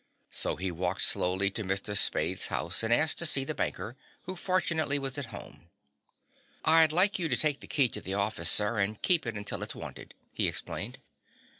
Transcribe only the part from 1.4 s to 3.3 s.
to Mr. Spaythe's house and asked to